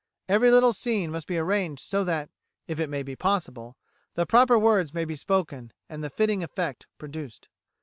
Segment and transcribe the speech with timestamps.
[0.27, 2.31] Every little scene must be arranged so that
[2.67, 3.77] if it may be possible
[4.15, 7.49] the proper words may be spoken, and the fitting effect produced."